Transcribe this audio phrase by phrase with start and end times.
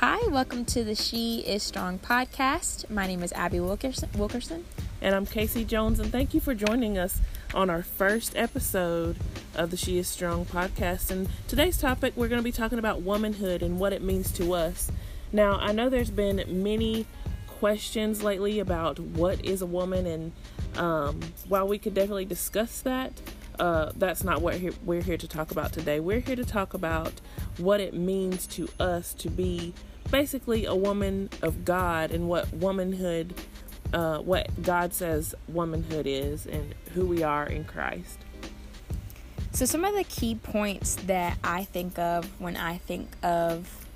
[0.00, 2.88] Hi, welcome to the She is Strong podcast.
[2.88, 4.08] My name is Abby Wilkerson.
[4.16, 4.64] Wilkerson.
[5.00, 7.20] And I'm Casey Jones, and thank you for joining us
[7.52, 9.16] on our first episode
[9.56, 11.10] of the She is Strong podcast.
[11.10, 14.52] And today's topic, we're going to be talking about womanhood and what it means to
[14.52, 14.88] us.
[15.32, 17.04] Now, I know there's been many
[17.48, 20.32] questions lately about what is a woman, and
[20.76, 23.20] um, while we could definitely discuss that,
[23.58, 26.00] uh, that's not what we're here to talk about today.
[26.00, 27.12] We're here to talk about
[27.56, 29.74] what it means to us to be
[30.10, 33.34] basically a woman of God and what womanhood,
[33.92, 38.18] uh, what God says womanhood is, and who we are in Christ.
[39.52, 43.86] So, some of the key points that I think of when I think of,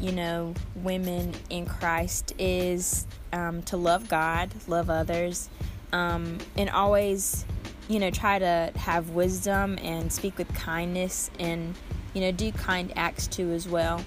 [0.00, 5.48] you know, women in Christ is um, to love God, love others,
[5.92, 7.44] um, and always,
[7.90, 11.74] you know, try to have wisdom and speak with kindness and,
[12.14, 14.04] you know, do kind acts too as well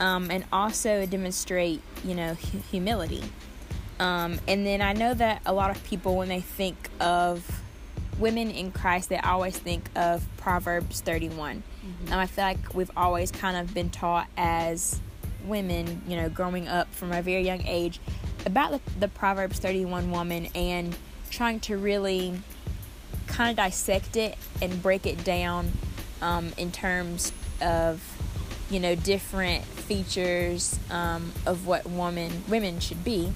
[0.00, 3.22] um, and also demonstrate, you know, hu- humility.
[4.00, 7.62] Um, and then I know that a lot of people, when they think of
[8.18, 11.62] women in Christ, they always think of Proverbs 31.
[11.62, 12.12] Mm-hmm.
[12.12, 14.98] And I feel like we've always kind of been taught as
[15.44, 18.00] women, you know, growing up from a very young age
[18.46, 20.96] about the, the Proverbs 31 woman and
[21.30, 22.34] trying to really
[23.26, 25.72] kind of dissect it and break it down
[26.22, 28.02] um, in terms of
[28.70, 33.32] you know different features um, of what woman women should be.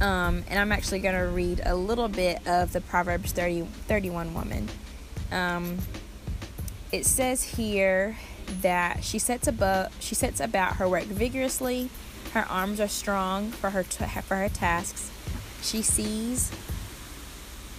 [0.00, 4.34] Um, and I'm actually going to read a little bit of the Proverbs 30, 31
[4.34, 4.68] woman.
[5.30, 5.78] Um,
[6.90, 8.16] it says here
[8.60, 11.90] that she sets above she sets about her work vigorously.
[12.32, 15.10] Her arms are strong for her t- for her tasks.
[15.62, 16.50] She sees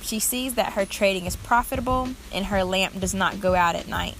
[0.06, 3.88] she sees that her trading is profitable and her lamp does not go out at
[3.88, 4.16] night.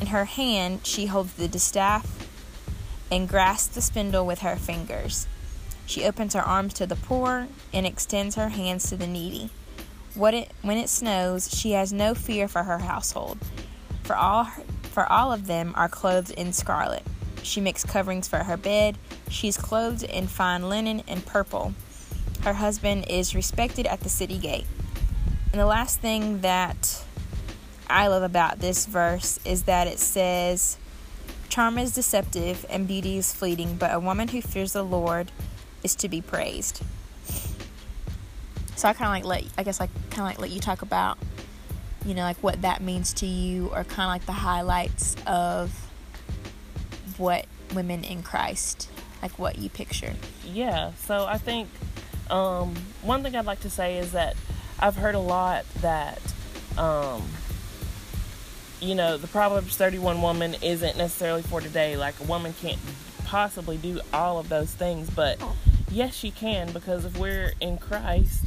[0.00, 2.28] In her hand, she holds the distaff
[3.12, 5.28] and grasps the spindle with her fingers.
[5.86, 9.50] She opens her arms to the poor and extends her hands to the needy.
[10.16, 13.38] It, when it snows, she has no fear for her household,
[14.02, 14.46] for all,
[14.82, 17.02] for all of them are clothed in scarlet.
[17.42, 18.98] She makes coverings for her bed.
[19.28, 21.74] She is clothed in fine linen and purple.
[22.42, 24.66] Her husband is respected at the city gate.
[25.54, 27.04] And the last thing that
[27.88, 30.76] I love about this verse is that it says,
[31.48, 35.30] Charm is deceptive and beauty is fleeting, but a woman who fears the Lord
[35.84, 36.82] is to be praised.
[38.74, 40.82] So I kind of like let I guess I kind of like let you talk
[40.82, 41.18] about
[42.04, 45.70] you know like what that means to you or kind of like the highlights of
[47.16, 48.88] what women in Christ
[49.22, 50.14] like what you picture.
[50.44, 51.68] Yeah, so I think
[52.28, 54.34] um, one thing I'd like to say is that
[54.84, 56.20] I've heard a lot that
[56.76, 57.22] um,
[58.82, 61.96] you know, the Proverbs 31 woman isn't necessarily for today.
[61.96, 62.78] Like, a woman can't
[63.24, 65.42] possibly do all of those things, but
[65.90, 68.44] yes, she can because if we're in Christ,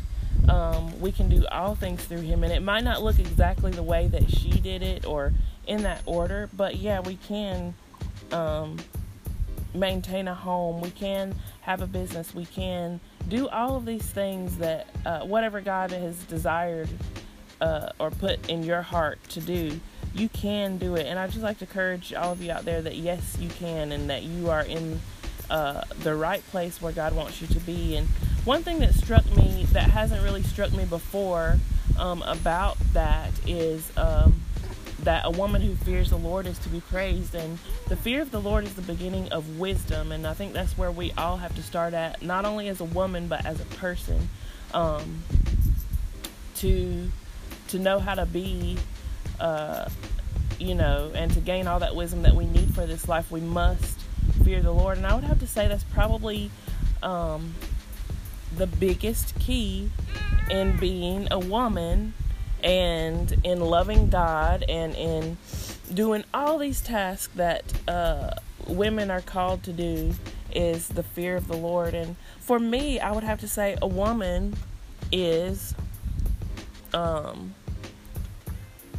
[0.48, 2.44] um, we can do all things through Him.
[2.44, 5.34] And it might not look exactly the way that she did it or
[5.66, 7.74] in that order, but yeah, we can
[8.32, 8.78] um,
[9.74, 14.58] maintain a home, we can have a business, we can do all of these things
[14.58, 16.90] that uh, whatever God has desired
[17.60, 19.80] uh, or put in your heart to do
[20.20, 21.06] you can do it.
[21.06, 23.92] And I just like to encourage all of you out there that yes, you can,
[23.92, 25.00] and that you are in
[25.50, 27.96] uh, the right place where God wants you to be.
[27.96, 28.08] And
[28.44, 31.58] one thing that struck me that hasn't really struck me before
[31.98, 34.42] um, about that is um,
[35.08, 37.34] that a woman who fears the Lord is to be praised.
[37.34, 40.12] And the fear of the Lord is the beginning of wisdom.
[40.12, 42.84] And I think that's where we all have to start at, not only as a
[42.84, 44.28] woman, but as a person.
[44.74, 45.24] Um,
[46.56, 47.10] to
[47.70, 48.78] to know how to be
[49.40, 49.88] uh,
[50.60, 53.40] you know, and to gain all that wisdom that we need for this life, we
[53.40, 54.02] must
[54.44, 54.98] fear the Lord.
[54.98, 56.52] And I would have to say that's probably
[57.02, 57.56] um,
[58.58, 59.90] the biggest key
[60.52, 62.14] in being a woman
[62.64, 65.38] and in loving God and in
[65.94, 68.32] doing all these tasks that uh,
[68.68, 70.14] women are called to do
[70.54, 71.94] is the fear of the Lord.
[71.94, 74.56] And for me, I would have to say a woman
[75.12, 75.76] is
[76.94, 77.54] um,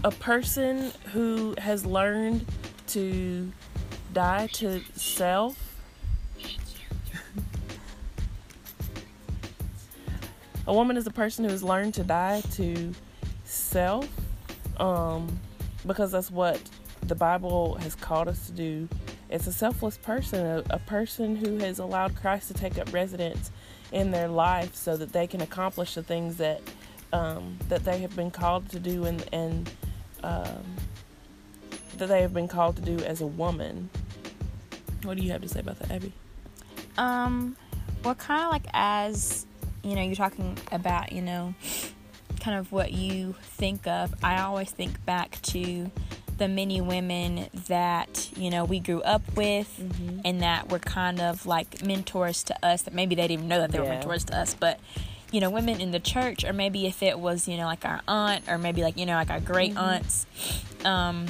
[0.04, 2.46] a person who has learned
[2.88, 3.52] to
[4.12, 5.76] die to self
[10.66, 12.94] a woman is a person who has learned to die to
[13.48, 14.08] self
[14.78, 15.38] um,
[15.86, 16.60] because that's what
[17.02, 18.88] the bible has called us to do
[19.30, 23.50] it's a selfless person a, a person who has allowed christ to take up residence
[23.92, 26.60] in their life so that they can accomplish the things that
[27.12, 29.70] um, that they have been called to do and, and
[30.22, 30.76] um,
[31.96, 33.88] that they have been called to do as a woman.
[35.02, 36.12] What do you have to say about that, Abby?
[36.96, 37.56] Um,
[38.04, 39.46] well, kind of like as
[39.82, 41.54] you know, you're talking about, you know,
[42.38, 44.14] kind of what you think of.
[44.22, 45.90] I always think back to
[46.38, 50.20] the many women that you know we grew up with mm-hmm.
[50.24, 53.58] and that were kind of like mentors to us that maybe they didn't even know
[53.58, 53.84] that they yeah.
[53.84, 54.78] were mentors to us but
[55.32, 58.00] you know women in the church or maybe if it was you know like our
[58.06, 59.78] aunt or maybe like you know like our great mm-hmm.
[59.78, 60.26] aunts
[60.84, 61.26] um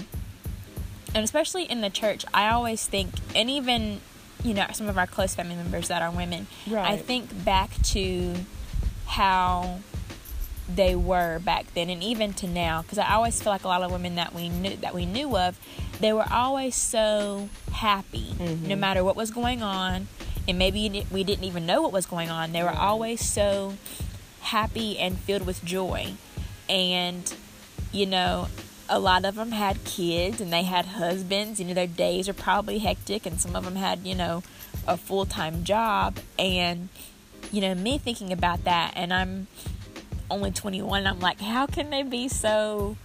[1.14, 4.00] and especially in the church i always think and even
[4.44, 6.90] you know some of our close family members that are women right.
[6.90, 8.34] i think back to
[9.06, 9.78] how
[10.68, 12.82] they were back then and even to now.
[12.82, 15.36] Because I always feel like a lot of women that we knew that we knew
[15.36, 15.58] of
[16.00, 18.68] they were always so happy mm-hmm.
[18.68, 20.08] no matter what was going on.
[20.46, 22.52] And maybe we didn't even know what was going on.
[22.52, 23.74] They were always so
[24.40, 26.14] happy and filled with joy.
[26.68, 27.32] And
[27.92, 28.48] you know
[28.90, 31.60] a lot of them had kids and they had husbands.
[31.60, 34.42] You know their days are probably hectic and some of them had you know
[34.86, 36.18] a full-time job.
[36.38, 36.88] And
[37.50, 39.46] you know me thinking about that and I'm
[40.30, 41.06] only 21.
[41.06, 42.96] I'm like, how can they be so.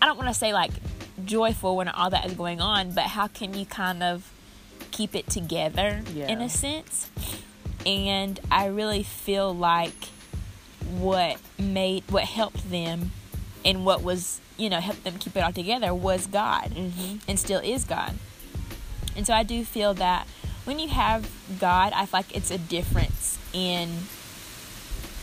[0.00, 0.72] I don't want to say like
[1.24, 4.32] joyful when all that is going on, but how can you kind of
[4.90, 6.28] keep it together yeah.
[6.28, 7.08] in a sense?
[7.86, 10.08] And I really feel like
[10.90, 13.12] what made, what helped them
[13.64, 17.18] and what was, you know, helped them keep it all together was God mm-hmm.
[17.28, 18.14] and still is God.
[19.16, 20.26] And so I do feel that
[20.64, 23.88] when you have God, I feel like it's a difference in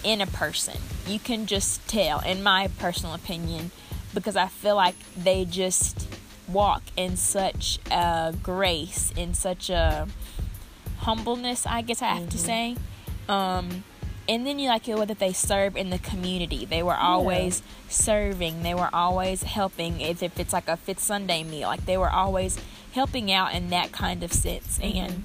[0.04, 0.78] in a person.
[1.08, 3.72] You can just tell, in my personal opinion,
[4.14, 6.08] because I feel like they just
[6.48, 10.08] walk in such a grace, in such a
[11.00, 12.30] humbleness, I guess I have mm-hmm.
[12.30, 12.76] to say.
[13.28, 13.84] Um,
[14.28, 16.64] and then you like way that they serve in the community.
[16.64, 17.90] They were always yeah.
[17.90, 18.62] serving.
[18.62, 20.02] They were always helping.
[20.02, 22.60] If, if it's like a fifth Sunday meal, like they were always
[22.94, 24.78] helping out in that kind of sense.
[24.78, 24.98] Mm-hmm.
[24.98, 25.24] And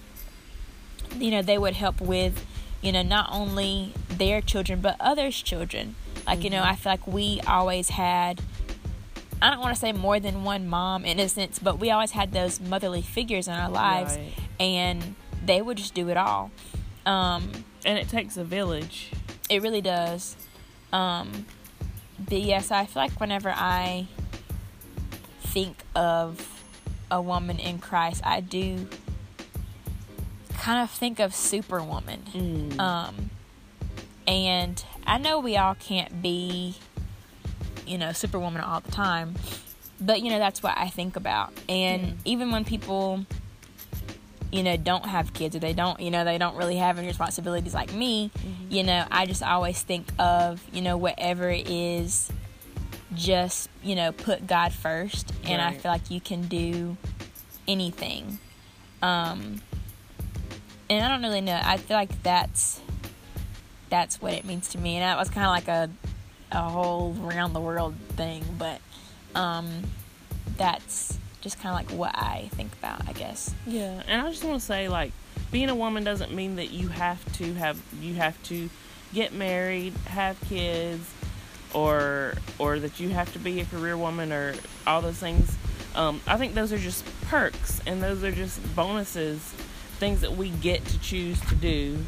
[1.23, 2.45] you know they would help with
[2.85, 5.97] you know, not only their children, but others' children.
[6.27, 6.45] Like, mm-hmm.
[6.45, 6.71] you know, mm-hmm.
[6.71, 8.41] I feel like we always had,
[9.41, 12.11] I don't want to say more than one mom in a sense, but we always
[12.11, 14.33] had those motherly figures in our lives, right.
[14.61, 15.15] and
[15.45, 16.51] they would just do it all.
[17.07, 17.51] Um,
[17.85, 19.11] and it takes a village.
[19.49, 20.37] It really does.
[20.93, 21.47] Um,
[22.19, 24.07] but yes, I feel like whenever I
[25.41, 26.63] think of
[27.11, 28.89] a woman in Christ, I do
[30.65, 32.23] kind of think of Superwoman.
[32.33, 32.81] Mm.
[32.81, 33.31] Um,
[34.27, 36.77] and I know we all can't be,
[37.87, 39.35] you know, Superwoman all the time,
[40.01, 41.53] but you know that's what I think about.
[41.69, 42.13] And yeah.
[42.25, 43.27] even when people,
[44.51, 47.09] you know, don't have kids or they don't, you know, they don't really have any
[47.09, 48.73] responsibilities like me, mm-hmm.
[48.73, 52.33] you know, I just always think of, you know, whatever it is,
[53.15, 55.61] just you know, put God first, and.
[55.61, 56.97] I feel like you can do
[57.69, 58.39] anything.
[59.03, 59.61] Um,
[60.95, 61.61] and I don't really know.
[61.63, 62.81] I feel like that's
[63.91, 65.91] that's what it means to me, and that was kind of like a
[66.53, 68.81] a whole around the world thing, but
[69.35, 69.83] um,
[70.57, 73.55] that's just kind of like what I think about, I guess.
[73.67, 75.13] Yeah, and I just want to say, like,
[75.51, 78.71] being a woman doesn't mean that you have to have you have to
[79.13, 81.11] get married, have kids,
[81.73, 84.55] or or that you have to be a career woman or
[84.87, 85.57] all those things.
[85.95, 89.55] Um, I think those are just perks, and those are just bonuses
[89.95, 91.99] things that we get to choose to do.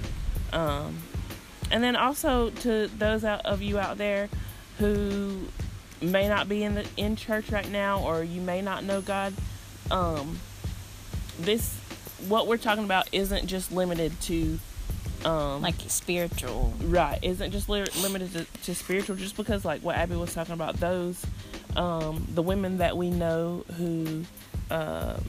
[0.53, 0.99] Um,
[1.71, 4.29] and then also to those out of you out there
[4.79, 5.47] who
[6.01, 9.33] may not be in the in church right now or you may not know God,
[9.91, 10.39] um,
[11.39, 11.75] this
[12.29, 14.59] what we're talking about isn't just limited to
[15.25, 17.19] um, like spiritual, right?
[17.23, 19.17] Isn't just li- limited to, to, spiritual.
[19.17, 21.25] Just because like what Abby was talking about, those
[21.75, 24.25] um, the women that we know who
[24.71, 25.23] um,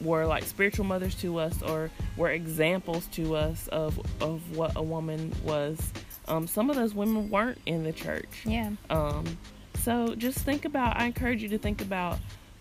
[0.00, 4.82] were like spiritual mothers to us or were examples to us of of what a
[4.82, 5.92] woman was.
[6.26, 8.42] Um, some of those women weren't in the church.
[8.44, 8.72] Yeah.
[8.90, 9.38] Um,
[9.80, 10.96] so just think about.
[10.96, 12.18] I encourage you to think about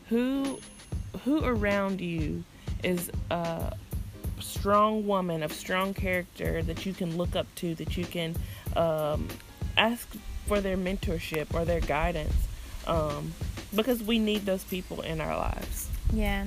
[0.10, 0.60] who
[1.24, 2.44] who around you
[2.84, 3.76] is a
[4.40, 8.36] strong woman of strong character that you can look up to, that you can
[8.76, 9.28] um,
[9.78, 10.08] ask
[10.46, 12.36] for their mentorship or their guidance,
[12.86, 13.34] um,
[13.76, 15.90] because we need those people in our lives.
[16.14, 16.46] Yeah,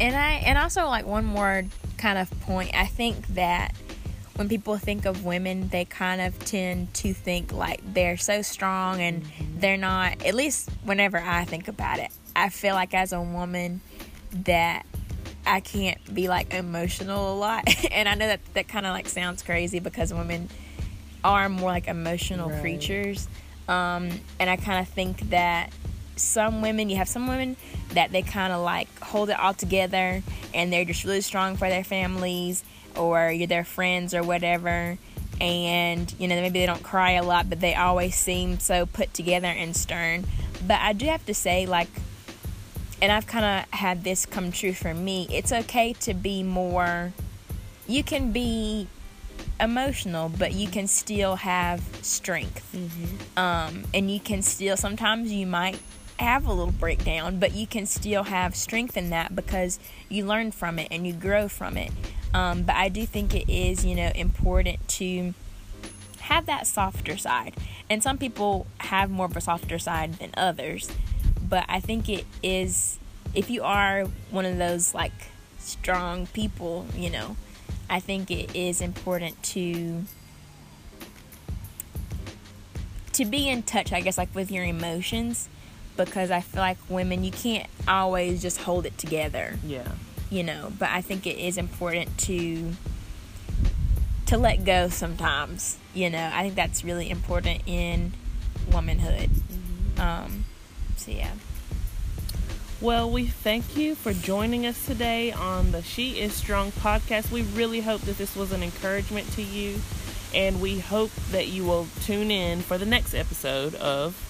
[0.00, 1.64] and I and also like one more
[1.98, 2.74] kind of point.
[2.74, 3.74] I think that
[4.36, 9.00] when people think of women, they kind of tend to think like they're so strong
[9.00, 9.60] and mm-hmm.
[9.60, 10.24] they're not.
[10.24, 13.80] At least whenever I think about it, I feel like as a woman
[14.44, 14.84] that
[15.46, 17.64] I can't be like emotional a lot.
[17.90, 20.48] and I know that that kind of like sounds crazy because women
[21.24, 22.60] are more like emotional right.
[22.60, 23.28] creatures.
[23.68, 25.72] Um, and I kind of think that
[26.16, 27.56] some women, you have some women
[27.90, 30.22] that they kind of like hold it all together
[30.54, 32.64] and they're just really strong for their families
[32.96, 34.98] or you're their friends or whatever.
[35.40, 39.12] And, you know, maybe they don't cry a lot, but they always seem so put
[39.12, 40.24] together and stern.
[40.66, 41.88] But I do have to say, like,
[43.02, 47.12] and I've kind of had this come true for me, it's okay to be more,
[47.86, 48.88] you can be
[49.60, 52.66] emotional, but you can still have strength.
[52.74, 53.38] Mm-hmm.
[53.38, 55.78] Um, and you can still, sometimes you might
[56.18, 60.50] have a little breakdown, but you can still have strength in that because you learn
[60.50, 61.90] from it and you grow from it.
[62.32, 65.34] Um, but I do think it is, you know, important to
[66.20, 67.54] have that softer side.
[67.88, 70.90] And some people have more of a softer side than others.
[71.40, 72.98] But I think it is,
[73.34, 75.12] if you are one of those like
[75.58, 77.36] strong people, you know,
[77.88, 80.04] I think it is important to
[83.12, 85.48] to be in touch, I guess, like with your emotions,
[85.96, 89.58] because I feel like women, you can't always just hold it together.
[89.64, 89.88] Yeah.
[90.30, 92.72] You know, but I think it is important to
[94.26, 95.78] to let go sometimes.
[95.94, 98.12] You know, I think that's really important in
[98.72, 99.30] womanhood.
[99.30, 100.00] Mm-hmm.
[100.00, 100.44] Um,
[100.96, 101.30] so yeah.
[102.80, 107.30] Well, we thank you for joining us today on the She Is Strong podcast.
[107.30, 109.80] We really hope that this was an encouragement to you,
[110.34, 114.25] and we hope that you will tune in for the next episode of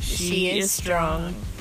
[0.00, 1.34] She, is, Strong.
[1.34, 1.53] strong.